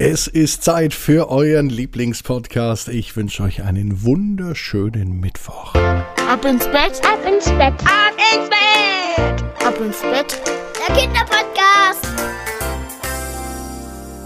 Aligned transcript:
Es 0.00 0.28
ist 0.28 0.62
Zeit 0.62 0.94
für 0.94 1.28
euren 1.28 1.68
Lieblingspodcast. 1.70 2.86
Ich 2.86 3.16
wünsche 3.16 3.42
euch 3.42 3.64
einen 3.64 4.04
wunderschönen 4.04 5.18
Mittwoch. 5.18 5.74
Ab 5.74 6.44
ins 6.44 6.66
Bett, 6.66 7.02
ab 7.04 7.18
ins 7.26 7.46
Bett, 7.46 7.74
ab 7.82 8.14
ins 8.32 8.48
Bett, 8.48 9.66
ab 9.66 9.74
ins 9.84 10.00
Bett. 10.00 10.40
Der 10.78 10.94
Kinderpodcast. 10.94 12.06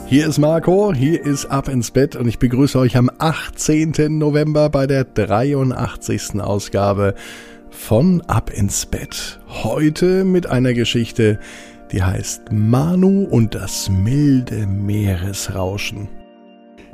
Hier 0.09 0.29
ist 0.29 0.37
Marco, 0.37 0.93
hier 0.93 1.25
ist 1.25 1.47
Ab 1.47 1.69
ins 1.69 1.91
Bett 1.91 2.17
und 2.17 2.29
ich 2.29 2.39
begrüße 2.39 2.79
euch 2.79 2.99
am 2.99 3.11
18. 3.17 4.19
November 4.19 4.69
bei 4.69 4.87
der 4.87 5.05
83. 5.05 6.39
Ausgabe 6.43 7.15
von 7.71 8.21
Ab 8.27 8.51
ins 8.51 8.85
Bett. 8.85 9.41
Heute 9.49 10.25
mit 10.25 10.47
einer 10.47 10.75
Geschichte, 10.75 11.39
die 11.39 11.72
heißt 12.01 12.53
Manu 12.53 13.25
und 13.25 13.57
das 13.57 13.91
milde 13.91 14.67
Meeresrauschen. 14.69 16.09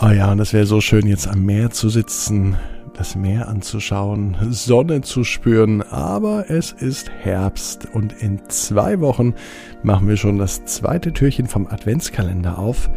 Oh 0.00 0.08
ja, 0.08 0.32
und 0.32 0.38
das 0.38 0.54
wäre 0.54 0.64
so 0.64 0.80
schön, 0.80 1.06
jetzt 1.06 1.28
am 1.28 1.44
Meer 1.44 1.70
zu 1.70 1.90
sitzen, 1.90 2.56
das 2.94 3.14
Meer 3.14 3.48
anzuschauen, 3.48 4.36
Sonne 4.50 5.02
zu 5.02 5.24
spüren, 5.24 5.82
aber 5.82 6.50
es 6.50 6.72
ist 6.72 7.10
Herbst 7.10 7.86
und 7.92 8.12
in 8.14 8.40
zwei 8.48 9.00
Wochen 9.00 9.34
machen 9.82 10.08
wir 10.08 10.16
schon 10.16 10.38
das 10.38 10.64
zweite 10.64 11.12
Türchen 11.12 11.46
vom 11.46 11.66
Adventskalender 11.66 12.58
auf. 12.58 12.90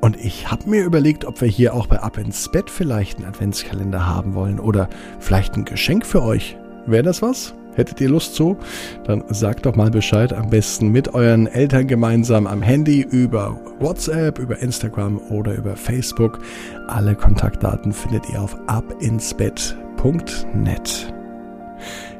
Und 0.00 0.16
ich 0.16 0.50
habe 0.50 0.68
mir 0.68 0.84
überlegt, 0.84 1.24
ob 1.24 1.40
wir 1.40 1.48
hier 1.48 1.74
auch 1.74 1.86
bei 1.86 1.98
Ab 2.00 2.18
ins 2.18 2.50
Bett 2.50 2.70
vielleicht 2.70 3.18
einen 3.18 3.26
Adventskalender 3.26 4.06
haben 4.06 4.34
wollen 4.34 4.60
oder 4.60 4.88
vielleicht 5.18 5.56
ein 5.56 5.64
Geschenk 5.64 6.04
für 6.04 6.22
euch. 6.22 6.56
Wäre 6.86 7.02
das 7.02 7.22
was? 7.22 7.54
Hättet 7.78 8.00
ihr 8.00 8.08
Lust 8.08 8.34
zu? 8.34 8.56
Dann 9.04 9.22
sagt 9.28 9.64
doch 9.64 9.76
mal 9.76 9.88
Bescheid, 9.88 10.32
am 10.32 10.50
besten 10.50 10.90
mit 10.90 11.14
euren 11.14 11.46
Eltern 11.46 11.86
gemeinsam 11.86 12.48
am 12.48 12.60
Handy 12.60 13.06
über 13.08 13.56
WhatsApp, 13.78 14.40
über 14.40 14.58
Instagram 14.58 15.18
oder 15.30 15.54
über 15.54 15.76
Facebook. 15.76 16.40
Alle 16.88 17.14
Kontaktdaten 17.14 17.92
findet 17.92 18.28
ihr 18.30 18.42
auf 18.42 18.56
abinsbett.net. 18.66 21.14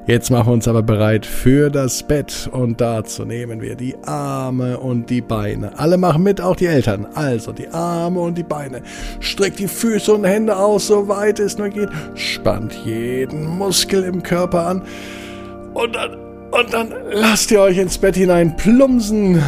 Jetzt 0.06 0.30
machen 0.30 0.46
wir 0.46 0.52
uns 0.52 0.68
aber 0.68 0.84
bereit 0.84 1.26
für 1.26 1.70
das 1.70 2.04
Bett 2.04 2.48
und 2.52 2.80
dazu 2.80 3.24
nehmen 3.24 3.60
wir 3.60 3.74
die 3.74 3.96
Arme 4.04 4.78
und 4.78 5.10
die 5.10 5.22
Beine. 5.22 5.76
Alle 5.76 5.98
machen 5.98 6.22
mit, 6.22 6.40
auch 6.40 6.54
die 6.54 6.66
Eltern. 6.66 7.04
Also 7.14 7.52
die 7.52 7.66
Arme 7.68 8.20
und 8.20 8.38
die 8.38 8.44
Beine. 8.44 8.82
Streckt 9.18 9.58
die 9.58 9.66
Füße 9.66 10.14
und 10.14 10.22
Hände 10.24 10.56
aus, 10.56 10.86
so 10.86 11.08
weit 11.08 11.40
es 11.40 11.58
nur 11.58 11.68
geht. 11.68 11.88
Spannt 12.14 12.74
jeden 12.84 13.58
Muskel 13.58 14.04
im 14.04 14.22
Körper 14.22 14.68
an. 14.68 14.82
Und 15.78 15.94
dann, 15.94 16.14
und 16.50 16.72
dann 16.72 16.92
lasst 17.12 17.52
ihr 17.52 17.60
euch 17.60 17.78
ins 17.78 17.98
Bett 17.98 18.16
hinein 18.16 18.56
plumpsen. 18.56 19.40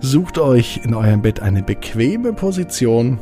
Sucht 0.00 0.36
euch 0.36 0.82
in 0.84 0.92
eurem 0.92 1.22
Bett 1.22 1.40
eine 1.40 1.62
bequeme 1.62 2.34
Position. 2.34 3.18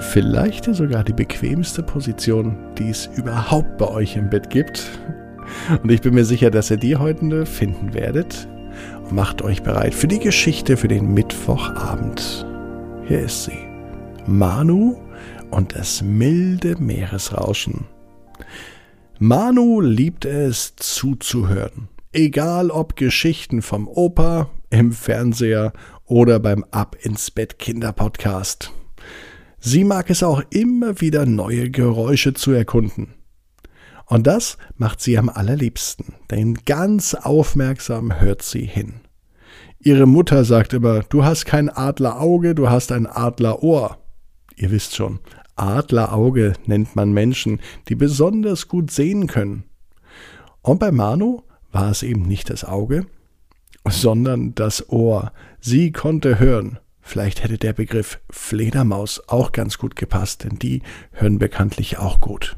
Vielleicht 0.00 0.64
sogar 0.74 1.04
die 1.04 1.12
bequemste 1.12 1.82
Position, 1.82 2.56
die 2.78 2.88
es 2.88 3.10
überhaupt 3.18 3.76
bei 3.76 3.88
euch 3.88 4.16
im 4.16 4.30
Bett 4.30 4.48
gibt. 4.48 4.84
Und 5.82 5.92
ich 5.92 6.00
bin 6.00 6.14
mir 6.14 6.24
sicher, 6.24 6.50
dass 6.50 6.70
ihr 6.70 6.78
die 6.78 6.96
heute 6.96 7.44
finden 7.44 7.92
werdet. 7.92 8.48
Und 9.04 9.12
macht 9.12 9.42
euch 9.42 9.62
bereit 9.62 9.94
für 9.94 10.08
die 10.08 10.18
Geschichte 10.18 10.78
für 10.78 10.88
den 10.88 11.12
Mittwochabend. 11.12 12.46
Hier 13.06 13.20
ist 13.20 13.44
sie. 13.44 13.58
Manu 14.26 14.96
und 15.50 15.76
das 15.76 16.00
milde 16.00 16.76
Meeresrauschen. 16.78 17.84
Manu 19.18 19.80
liebt 19.80 20.24
es 20.24 20.74
zuzuhören. 20.76 21.88
Egal 22.12 22.70
ob 22.70 22.96
Geschichten 22.96 23.62
vom 23.62 23.88
Opa, 23.88 24.50
im 24.70 24.92
Fernseher 24.92 25.72
oder 26.04 26.40
beim 26.40 26.64
Ab 26.70 26.96
ins 27.00 27.30
Bett 27.30 27.58
Kinderpodcast. 27.58 28.72
Sie 29.60 29.84
mag 29.84 30.10
es 30.10 30.22
auch 30.22 30.42
immer 30.50 31.00
wieder 31.00 31.26
neue 31.26 31.70
Geräusche 31.70 32.34
zu 32.34 32.50
erkunden. 32.50 33.14
Und 34.06 34.26
das 34.26 34.58
macht 34.76 35.00
sie 35.00 35.16
am 35.16 35.28
allerliebsten, 35.28 36.14
denn 36.30 36.54
ganz 36.66 37.14
aufmerksam 37.14 38.20
hört 38.20 38.42
sie 38.42 38.66
hin. 38.66 39.00
Ihre 39.78 40.06
Mutter 40.06 40.44
sagt 40.44 40.72
immer, 40.72 41.00
du 41.04 41.24
hast 41.24 41.46
kein 41.46 41.70
Adlerauge, 41.70 42.54
du 42.54 42.68
hast 42.68 42.90
ein 42.90 43.06
Adlerohr. 43.06 43.98
Ihr 44.56 44.70
wisst 44.70 44.96
schon, 44.96 45.20
Adlerauge 45.56 46.54
nennt 46.66 46.96
man 46.96 47.12
Menschen, 47.12 47.60
die 47.88 47.94
besonders 47.94 48.68
gut 48.68 48.90
sehen 48.90 49.26
können. 49.26 49.64
Und 50.62 50.80
bei 50.80 50.90
Manu 50.90 51.42
war 51.72 51.90
es 51.90 52.02
eben 52.02 52.22
nicht 52.22 52.50
das 52.50 52.64
Auge, 52.64 53.06
sondern 53.88 54.54
das 54.54 54.88
Ohr. 54.88 55.32
Sie 55.60 55.92
konnte 55.92 56.38
hören. 56.38 56.78
Vielleicht 57.00 57.42
hätte 57.42 57.58
der 57.58 57.74
Begriff 57.74 58.18
Fledermaus 58.30 59.22
auch 59.28 59.52
ganz 59.52 59.76
gut 59.76 59.94
gepasst, 59.94 60.44
denn 60.44 60.58
die 60.58 60.82
hören 61.12 61.38
bekanntlich 61.38 61.98
auch 61.98 62.20
gut. 62.20 62.56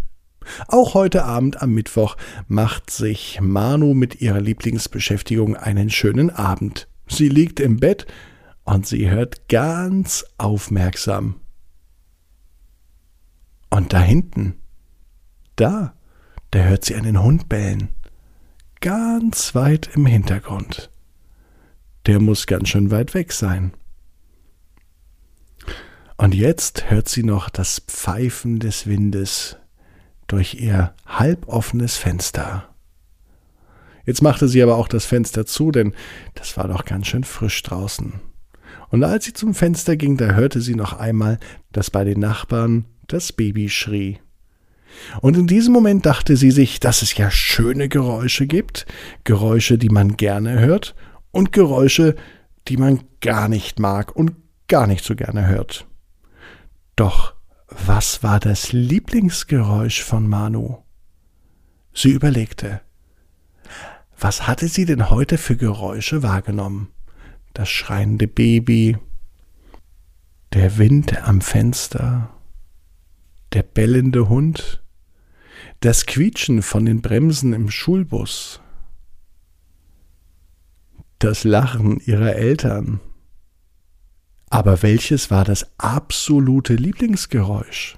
Auch 0.69 0.95
heute 0.95 1.25
Abend 1.25 1.61
am 1.61 1.73
Mittwoch 1.75 2.17
macht 2.47 2.91
sich 2.91 3.41
Manu 3.41 3.95
mit 3.95 4.21
ihrer 4.21 4.41
Lieblingsbeschäftigung 4.41 5.57
einen 5.57 5.91
schönen 5.91 6.31
Abend. 6.31 6.87
Sie 7.09 7.29
liegt 7.29 7.59
im 7.59 7.79
Bett 7.79 8.07
und 8.63 8.87
sie 8.87 9.11
hört 9.11 9.49
ganz 9.49 10.25
aufmerksam 10.39 11.41
und 13.77 13.93
da 13.93 14.01
hinten, 14.01 14.55
da, 15.57 15.93
da 16.51 16.61
hört 16.61 16.87
sie 16.87 16.95
einen 16.95 17.23
Hund 17.23 17.51
bellen. 17.51 17.91
Ganz 18.81 19.55
weit 19.55 19.91
im 19.95 20.07
Hintergrund. 20.07 20.91
Der 22.07 22.19
muss 22.19 22.47
ganz 22.47 22.71
schön 22.71 22.91
weit 22.91 23.13
weg 23.13 23.33
sein. 23.33 23.75
Und 26.17 26.35
jetzt 26.35 26.91
hört 26.91 27.11
sie 27.11 27.23
noch 27.23 27.51
das 27.51 27.81
Pfeifen 27.81 28.61
des 28.61 28.87
Windes 28.87 29.59
durch 30.27 30.55
ihr 30.55 30.95
halboffenes 31.05 31.99
Fenster. 31.99 32.75
Jetzt 34.07 34.23
machte 34.23 34.49
sie 34.49 34.63
aber 34.63 34.77
auch 34.77 34.89
das 34.89 35.05
Fenster 35.05 35.45
zu, 35.45 35.71
denn 35.71 35.95
das 36.35 36.57
war 36.57 36.67
doch 36.67 36.87
ganz 36.87 37.09
schön 37.09 37.25
frisch 37.25 37.63
draußen. 37.63 38.15
Und 38.91 39.05
als 39.05 39.25
sie 39.25 39.33
zum 39.33 39.55
Fenster 39.55 39.97
ging, 39.97 40.17
da 40.17 40.35
hörte 40.35 40.61
sie 40.61 40.75
noch 40.75 40.93
einmal, 40.93 41.39
dass 41.73 41.91
bei 41.91 42.05
den 42.05 42.21
Nachbarn 42.21 42.85
das 43.07 43.33
Baby 43.33 43.69
schrie. 43.69 44.19
Und 45.21 45.37
in 45.37 45.47
diesem 45.47 45.73
Moment 45.73 46.07
dachte 46.07 46.37
sie 46.37 46.51
sich, 46.51 46.81
dass 46.81 47.03
es 47.03 47.17
ja 47.17 47.31
schöne 47.31 47.89
Geräusche 47.89 48.47
gibt, 48.47 48.87
Geräusche, 49.25 49.79
die 49.79 49.91
man 49.91 50.17
gerne 50.17 50.61
hört, 50.61 50.95
und 51.33 51.53
Geräusche, 51.53 52.17
die 52.69 52.77
man 52.77 53.01
gar 53.21 53.49
nicht 53.49 53.79
mag 53.79 54.15
und 54.17 54.33
gar 54.69 54.87
nicht 54.87 55.05
so 55.05 55.15
gerne 55.15 55.47
hört. 55.47 55.87
Doch 56.97 57.35
was 57.69 58.23
war 58.23 58.41
das 58.41 58.73
Lieblingsgeräusch 58.73 60.03
von 60.03 60.27
Manu? 60.27 60.79
Sie 61.93 62.11
überlegte. 62.11 62.81
Was 64.19 64.47
hatte 64.47 64.69
sie 64.69 64.87
denn 64.87 65.11
heute 65.11 65.37
für 65.37 65.57
Geräusche 65.57 66.23
wahrgenommen? 66.23 66.89
Das 67.57 67.71
schreiende 67.71 68.29
Baby, 68.29 68.99
der 70.53 70.77
Wind 70.77 71.23
am 71.27 71.41
Fenster, 71.41 72.29
der 73.55 73.63
bellende 73.63 74.29
Hund, 74.29 74.85
das 75.81 76.05
Quietschen 76.05 76.61
von 76.61 76.85
den 76.85 77.01
Bremsen 77.01 77.55
im 77.55 77.71
Schulbus, 77.71 78.61
das 81.19 81.45
Lachen 81.45 81.99
ihrer 82.01 82.35
Eltern. 82.35 83.01
Aber 84.51 84.83
welches 84.83 85.31
war 85.31 85.47
das 85.47 85.67
absolute 85.79 86.75
Lieblingsgeräusch? 86.75 87.97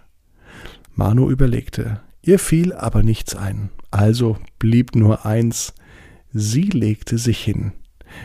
Manu 0.95 1.29
überlegte. 1.33 2.01
Ihr 2.23 2.39
fiel 2.39 2.73
aber 2.73 3.03
nichts 3.03 3.35
ein. 3.35 3.71
Also 3.91 4.39
blieb 4.61 4.95
nur 4.95 5.27
eins. 5.27 5.75
Sie 6.33 6.71
legte 6.71 7.19
sich 7.19 7.43
hin. 7.43 7.73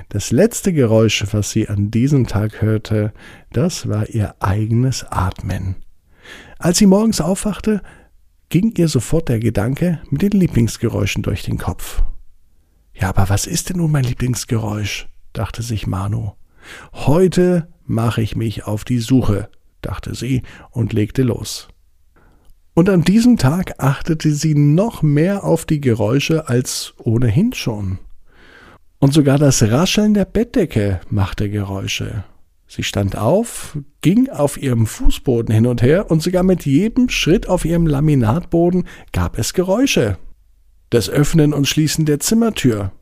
Das 0.10 0.32
letzte 0.32 0.74
Geräusch, 0.74 1.26
was 1.32 1.52
sie 1.52 1.70
an 1.70 1.92
diesem 1.92 2.28
Tag 2.28 2.62
hörte, 2.62 3.14
das 3.52 3.88
war 3.88 4.10
ihr 4.10 4.36
eigenes 4.40 5.04
Atmen. 5.04 5.76
Als 6.60 6.78
sie 6.78 6.86
morgens 6.86 7.22
aufwachte, 7.22 7.82
ging 8.50 8.74
ihr 8.78 8.88
sofort 8.88 9.30
der 9.30 9.40
Gedanke 9.40 10.00
mit 10.10 10.22
den 10.22 10.32
Lieblingsgeräuschen 10.32 11.24
durch 11.24 11.44
den 11.44 11.58
Kopf. 11.58 12.04
Ja, 12.94 13.10
aber 13.10 13.30
was 13.30 13.48
ist 13.48 13.70
denn 13.70 13.78
nun 13.78 13.92
mein 13.92 14.04
Lieblingsgeräusch? 14.04 15.08
dachte 15.34 15.64
sich 15.64 15.88
Manu. 15.88 16.34
Heute 16.94 17.68
mache 17.86 18.22
ich 18.22 18.36
mich 18.36 18.66
auf 18.66 18.86
die 18.86 19.00
Suche, 19.00 19.50
dachte 19.82 20.16
sie 20.16 20.44
und 20.70 20.94
legte 20.94 21.24
los. 21.24 21.68
Und 22.76 22.90
an 22.90 23.04
diesem 23.04 23.38
Tag 23.38 23.74
achtete 23.80 24.34
sie 24.34 24.56
noch 24.56 25.02
mehr 25.02 25.44
auf 25.44 25.66
die 25.66 25.82
Geräusche 25.82 26.48
als 26.48 26.94
ohnehin 26.98 27.54
schon. 27.54 28.00
Und 29.04 29.14
sogar 29.14 29.38
das 29.38 29.62
Rascheln 29.62 30.14
der 30.14 30.24
Bettdecke 30.24 31.02
machte 31.10 31.50
Geräusche. 31.50 32.24
Sie 32.68 32.84
stand 32.84 33.18
auf, 33.18 33.78
ging 34.00 34.30
auf 34.30 34.56
ihrem 34.56 34.88
Fußboden 34.88 35.54
hin 35.54 35.68
und 35.68 35.82
her 35.82 36.10
und 36.10 36.24
sogar 36.24 36.44
mit 36.44 36.66
jedem 36.66 37.10
Schritt 37.10 37.50
auf 37.50 37.66
ihrem 37.66 37.86
Laminatboden 37.86 38.88
gab 39.12 39.38
es 39.38 39.54
Geräusche. 39.54 40.18
Das 40.90 41.10
Öffnen 41.10 41.54
und 41.54 41.68
Schließen 41.68 42.06
der 42.06 42.22
Zimmertür. 42.22 42.94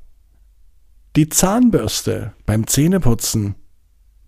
Die 1.16 1.30
Zahnbürste 1.30 2.34
beim 2.48 2.66
Zähneputzen. 2.66 3.54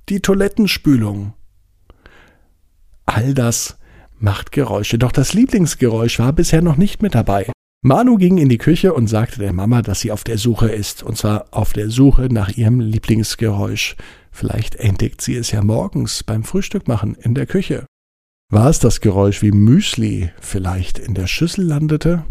die 0.09 0.19
Toilettenspülung. 0.19 1.33
All 3.07 3.33
das 3.33 3.79
macht 4.19 4.51
Geräusche, 4.51 4.99
doch 4.99 5.11
das 5.11 5.33
Lieblingsgeräusch 5.33 6.19
war 6.19 6.33
bisher 6.33 6.61
noch 6.61 6.77
nicht 6.77 7.01
mit 7.01 7.15
dabei. 7.15 7.51
Manu 7.85 8.15
ging 8.15 8.37
in 8.37 8.47
die 8.47 8.57
Küche 8.57 8.93
und 8.93 9.07
sagte 9.07 9.39
der 9.39 9.51
Mama, 9.51 9.81
dass 9.81 9.99
sie 9.99 10.13
auf 10.13 10.23
der 10.23 10.37
Suche 10.37 10.69
ist, 10.69 11.03
und 11.03 11.17
zwar 11.17 11.47
auf 11.51 11.73
der 11.73 11.89
Suche 11.89 12.29
nach 12.31 12.47
ihrem 12.47 12.79
Lieblingsgeräusch. 12.79 13.97
Vielleicht 14.31 14.75
entdeckt 14.75 15.19
sie 15.19 15.35
es 15.35 15.51
ja 15.51 15.61
morgens 15.61 16.23
beim 16.23 16.45
Frühstück 16.45 16.87
machen 16.87 17.15
in 17.15 17.35
der 17.35 17.45
Küche. 17.45 17.85
War 18.49 18.69
es 18.69 18.79
das 18.79 19.01
Geräusch, 19.01 19.41
wie 19.41 19.51
Müsli 19.51 20.31
vielleicht 20.39 20.97
in 20.97 21.13
der 21.13 21.27
Schüssel 21.27 21.65
landete? 21.65 22.23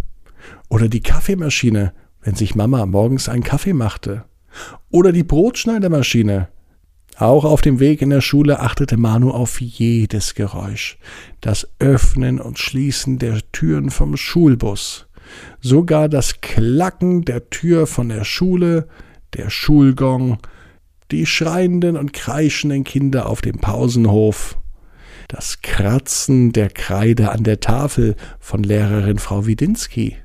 Oder 0.71 0.89
die 0.89 1.03
Kaffeemaschine, 1.03 1.93
wenn 2.23 2.35
sich 2.35 2.55
Mama 2.55 2.87
morgens 2.87 3.29
einen 3.29 3.45
Kaffee 3.45 3.75
machte? 3.75 4.25
Oder 4.91 5.13
die 5.13 5.23
Brotschneidermaschine, 5.23 6.49
auch 7.19 7.45
auf 7.45 7.61
dem 7.61 7.79
Weg 7.79 8.01
in 8.01 8.09
der 8.09 8.23
Schule 8.23 8.61
achtete 8.61 8.97
Manu 8.97 9.31
auf 9.31 9.61
jedes 9.61 10.35
Geräusch, 10.35 10.97
das 11.43 11.69
Öffnen 11.79 12.41
und 12.41 12.59
Schließen 12.59 13.19
der 13.19 13.41
Türen 13.53 13.91
vom 13.91 14.17
Schulbus, 14.17 15.09
sogar 15.61 16.09
das 16.09 16.41
Klacken 16.41 17.25
der 17.25 17.51
Tür 17.51 17.87
von 17.87 18.09
der 18.09 18.25
Schule, 18.25 18.89
der 19.35 19.51
Schulgong, 19.51 20.39
die 21.11 21.27
schreienden 21.27 21.97
und 21.97 22.13
kreischenden 22.13 22.85
Kinder 22.85 23.27
auf 23.29 23.41
dem 23.41 23.59
Pausenhof, 23.59 24.59
das 25.29 25.61
Kratzen 25.63 26.53
der 26.53 26.69
Kreide 26.69 27.31
an 27.31 27.45
der 27.45 27.61
Tafel 27.61 28.17
von 28.39 28.63
Lehrerin 28.63 29.19
Frau 29.19 29.47
Widinski. 29.47 30.17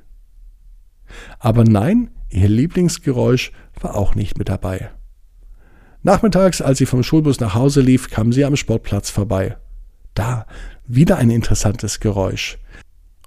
Aber 1.38 1.64
nein, 1.64 2.10
ihr 2.28 2.48
Lieblingsgeräusch 2.48 3.52
war 3.80 3.94
auch 3.94 4.14
nicht 4.14 4.38
mit 4.38 4.48
dabei. 4.48 4.90
Nachmittags, 6.02 6.62
als 6.62 6.78
sie 6.78 6.86
vom 6.86 7.02
Schulbus 7.02 7.40
nach 7.40 7.54
Hause 7.54 7.80
lief, 7.80 8.10
kam 8.10 8.32
sie 8.32 8.44
am 8.44 8.56
Sportplatz 8.56 9.10
vorbei. 9.10 9.56
Da 10.14 10.46
wieder 10.86 11.16
ein 11.18 11.30
interessantes 11.30 12.00
Geräusch. 12.00 12.58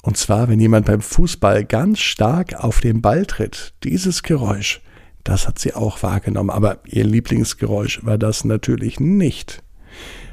Und 0.02 0.18
zwar, 0.18 0.50
wenn 0.50 0.60
jemand 0.60 0.86
beim 0.86 1.02
Fußball 1.02 1.66
ganz 1.66 2.00
stark 2.00 2.56
auf 2.56 2.80
den 2.80 3.02
Ball 3.02 3.26
tritt. 3.26 3.74
Dieses 3.84 4.24
Geräusch, 4.24 4.82
das 5.24 5.48
hat 5.48 5.60
sie 5.60 5.74
auch 5.74 6.02
wahrgenommen. 6.02 6.50
Aber 6.50 6.80
ihr 6.86 7.04
Lieblingsgeräusch 7.04 8.04
war 8.04 8.18
das 8.18 8.44
natürlich 8.44 9.00
nicht. 9.00 9.64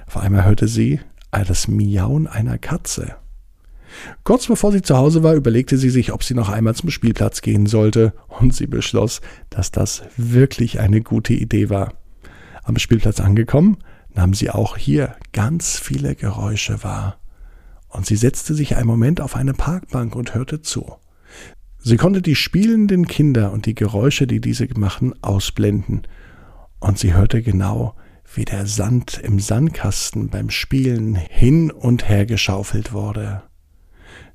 Auf 0.07 0.17
einmal 0.17 0.45
hörte 0.45 0.69
sie 0.69 1.01
das 1.31 1.69
Miauen 1.69 2.27
einer 2.27 2.59
Katze. 2.59 3.17
Kurz 4.25 4.47
bevor 4.47 4.73
sie 4.73 4.83
zu 4.83 4.97
Hause 4.97 5.23
war, 5.23 5.35
überlegte 5.35 5.77
sie 5.79 5.91
sich, 5.91 6.13
ob 6.13 6.23
sie 6.23 6.35
noch 6.35 6.49
einmal 6.49 6.75
zum 6.75 6.91
Spielplatz 6.91 7.43
gehen 7.43 7.67
sollte, 7.67 8.13
und 8.29 8.55
sie 8.55 8.67
beschloss, 8.67 9.21
dass 9.51 9.71
das 9.71 10.03
wirklich 10.17 10.81
eine 10.81 11.01
gute 11.01 11.35
Idee 11.35 11.71
war. 11.71 11.95
Am 12.65 12.79
Spielplatz 12.79 13.21
angekommen, 13.21 13.79
nahm 14.15 14.35
sie 14.35 14.51
auch 14.51 14.77
hier 14.77 15.17
ganz 15.33 15.79
viele 15.79 16.15
Geräusche 16.15 16.83
wahr. 16.83 17.18
Und 17.89 18.07
sie 18.07 18.17
setzte 18.17 18.55
sich 18.55 18.77
einen 18.77 18.87
Moment 18.87 19.21
auf 19.21 19.37
eine 19.37 19.55
Parkbank 19.55 20.15
und 20.15 20.35
hörte 20.35 20.61
zu. 20.61 20.97
Sie 21.79 21.97
konnte 21.97 22.21
die 22.23 22.35
spielenden 22.35 23.07
Kinder 23.07 23.53
und 23.53 23.67
die 23.67 23.75
Geräusche, 23.75 24.27
die 24.27 24.41
diese 24.41 24.67
machten, 24.77 25.15
ausblenden. 25.23 26.03
Und 26.81 26.99
sie 26.99 27.15
hörte 27.15 27.43
genau, 27.43 27.95
wie 28.35 28.45
der 28.45 28.67
Sand 28.67 29.21
im 29.23 29.41
Sandkasten 29.41 30.29
beim 30.29 30.51
Spielen 30.51 31.15
hin 31.15 31.71
und 31.71 32.09
her 32.09 32.27
geschaufelt 32.27 32.93
wurde. 32.93 33.43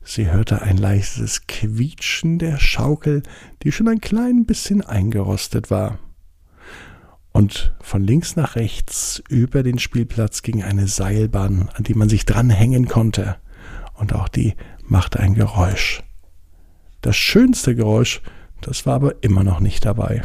Sie 0.04 0.30
hörte 0.32 0.62
ein 0.62 0.78
leises 0.78 1.48
Quietschen 1.48 2.40
der 2.40 2.58
Schaukel, 2.58 3.24
die 3.62 3.72
schon 3.72 3.88
ein 3.88 4.02
klein 4.02 4.46
bisschen 4.46 4.82
eingerostet 4.82 5.70
war. 5.70 6.00
Und 7.32 7.76
von 7.82 8.04
links 8.04 8.36
nach 8.36 8.56
rechts 8.56 9.24
über 9.30 9.64
den 9.64 9.80
Spielplatz 9.80 10.42
ging 10.44 10.62
eine 10.62 10.88
Seilbahn, 10.88 11.70
an 11.74 11.84
die 11.84 11.96
man 11.96 12.10
sich 12.10 12.26
dranhängen 12.26 12.88
konnte. 12.88 13.38
Und 14.04 14.12
auch 14.16 14.28
die 14.28 14.56
machte 14.86 15.22
ein 15.22 15.34
Geräusch. 15.34 16.04
Das 17.00 17.16
schönste 17.16 17.74
Geräusch, 17.74 18.22
das 18.60 18.86
war 18.86 18.96
aber 18.96 19.24
immer 19.24 19.46
noch 19.46 19.62
nicht 19.62 19.86
dabei. 19.86 20.24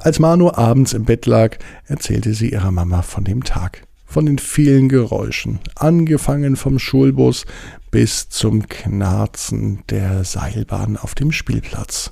Als 0.00 0.18
Manu 0.18 0.50
abends 0.50 0.92
im 0.92 1.04
Bett 1.04 1.26
lag, 1.26 1.58
erzählte 1.86 2.34
sie 2.34 2.50
ihrer 2.50 2.72
Mama 2.72 3.02
von 3.02 3.22
dem 3.22 3.44
Tag, 3.44 3.86
von 4.06 4.26
den 4.26 4.40
vielen 4.40 4.88
Geräuschen, 4.88 5.60
angefangen 5.76 6.56
vom 6.56 6.80
Schulbus 6.80 7.46
bis 7.92 8.28
zum 8.28 8.66
Knarzen 8.66 9.84
der 9.88 10.24
Seilbahn 10.24 10.96
auf 10.96 11.14
dem 11.14 11.30
Spielplatz. 11.30 12.10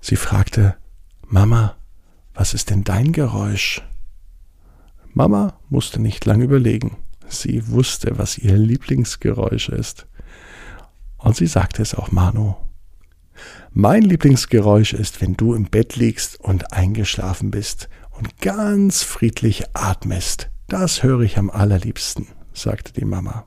Sie 0.00 0.16
fragte, 0.16 0.74
Mama, 1.28 1.76
was 2.34 2.54
ist 2.54 2.70
denn 2.70 2.82
dein 2.82 3.12
Geräusch? 3.12 3.82
Mama 5.14 5.60
musste 5.68 6.02
nicht 6.02 6.24
lang 6.24 6.40
überlegen. 6.40 6.96
Sie 7.30 7.68
wusste, 7.68 8.18
was 8.18 8.38
ihr 8.38 8.56
Lieblingsgeräusch 8.56 9.68
ist. 9.68 10.06
Und 11.16 11.36
sie 11.36 11.46
sagte 11.46 11.80
es 11.82 11.94
auch 11.94 12.10
Manu. 12.10 12.56
Mein 13.72 14.02
Lieblingsgeräusch 14.02 14.92
ist, 14.92 15.20
wenn 15.20 15.34
du 15.34 15.54
im 15.54 15.64
Bett 15.64 15.96
liegst 15.96 16.40
und 16.40 16.72
eingeschlafen 16.72 17.50
bist 17.50 17.88
und 18.10 18.38
ganz 18.38 19.02
friedlich 19.02 19.64
atmest. 19.74 20.50
Das 20.66 21.02
höre 21.02 21.20
ich 21.20 21.38
am 21.38 21.50
allerliebsten, 21.50 22.26
sagte 22.52 22.92
die 22.92 23.04
Mama. 23.04 23.46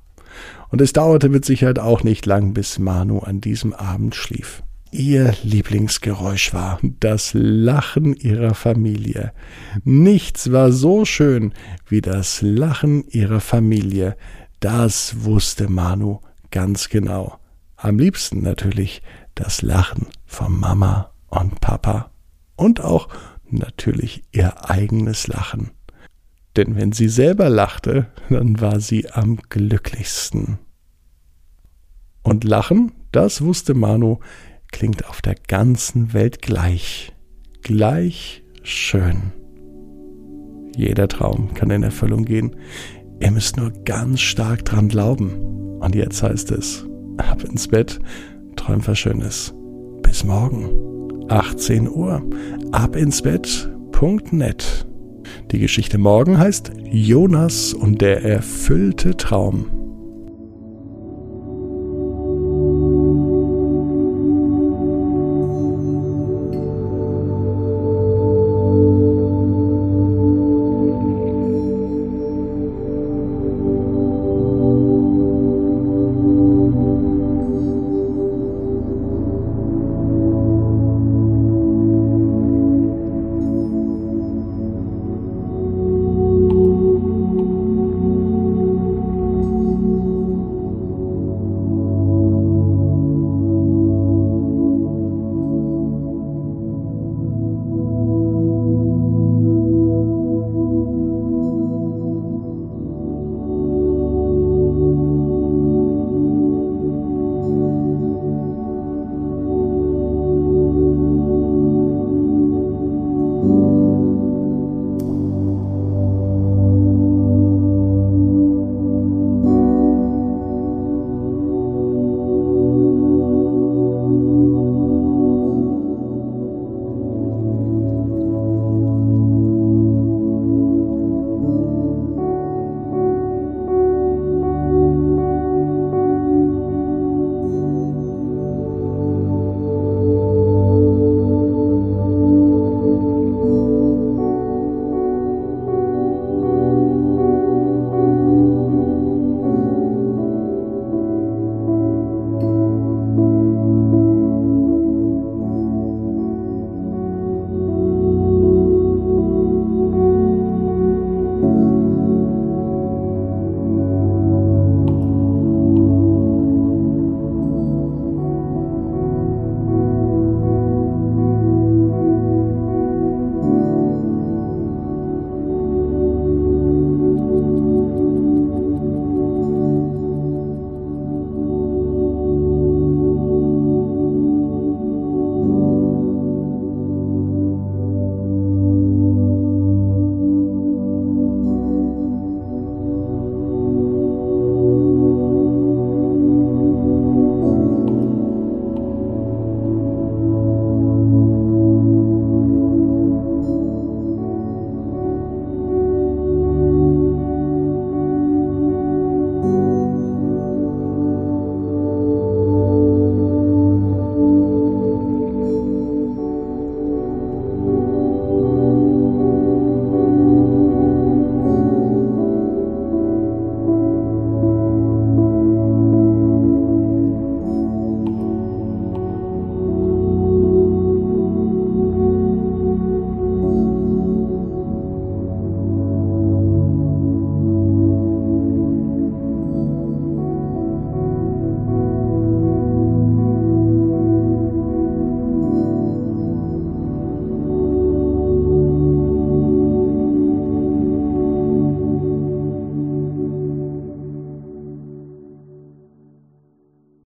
Und 0.70 0.82
es 0.82 0.94
dauerte 0.94 1.30
mit 1.30 1.46
Sicherheit 1.46 1.78
auch 1.78 2.04
nicht 2.04 2.26
lang, 2.26 2.54
bis 2.54 2.80
Manu 2.80 3.20
an 3.20 3.42
diesem 3.42 3.74
Abend 3.74 4.16
schlief 4.16 4.64
ihr 4.94 5.34
Lieblingsgeräusch 5.44 6.54
war, 6.54 6.80
das 7.00 7.32
Lachen 7.34 8.16
ihrer 8.16 8.54
Familie. 8.54 9.34
Nichts 9.84 10.52
war 10.52 10.72
so 10.72 11.06
schön 11.06 11.54
wie 11.88 12.02
das 12.02 12.42
Lachen 12.42 13.04
ihrer 13.08 13.40
Familie. 13.40 14.16
Das 14.60 15.24
wusste 15.24 15.68
Manu 15.68 16.20
ganz 16.52 16.90
genau. 16.90 17.40
Am 17.76 18.00
liebsten 18.00 18.42
natürlich 18.42 19.02
das 19.36 19.62
Lachen 19.62 20.08
von 20.26 20.58
Mama 20.58 21.12
und 21.28 21.60
Papa 21.60 22.12
und 22.56 22.82
auch 22.82 23.10
natürlich 23.50 24.24
ihr 24.32 24.70
eigenes 24.70 25.28
Lachen. 25.28 25.72
Denn 26.56 26.76
wenn 26.76 26.92
sie 26.92 27.10
selber 27.10 27.50
lachte, 27.50 28.08
dann 28.30 28.62
war 28.62 28.80
sie 28.80 29.10
am 29.12 29.38
glücklichsten. 29.50 30.60
Und 32.22 32.44
Lachen, 32.44 32.94
das 33.12 33.42
wusste 33.42 33.74
Manu, 33.74 34.20
klingt 34.74 35.08
auf 35.08 35.22
der 35.22 35.36
ganzen 35.48 36.14
Welt 36.14 36.42
gleich, 36.42 37.14
gleich 37.62 38.44
schön. 38.64 39.32
Jeder 40.76 41.08
Traum 41.08 41.54
kann 41.54 41.70
in 41.70 41.84
Erfüllung 41.84 42.26
gehen. 42.26 42.56
Ihr 43.22 43.32
müsst 43.32 43.56
nur 43.56 43.72
ganz 43.86 44.20
stark 44.20 44.66
dran 44.66 44.90
glauben. 44.90 45.80
Und 45.80 45.96
jetzt 45.96 46.24
heißt 46.24 46.52
es, 46.52 46.86
ab 47.18 47.44
ins 47.44 47.68
Bett, 47.68 48.00
träum 48.56 48.86
was 48.86 48.98
Schönes. 48.98 49.54
Bis 50.02 50.24
morgen, 50.24 50.70
18 51.30 51.88
Uhr, 51.88 52.22
ab 52.72 52.96
ins 52.96 53.22
Bett.net. 53.22 54.88
Die 55.52 55.60
Geschichte 55.60 55.98
morgen 55.98 56.38
heißt 56.38 56.72
Jonas 56.92 57.74
und 57.74 58.02
der 58.02 58.24
erfüllte 58.24 59.16
Traum. 59.16 59.83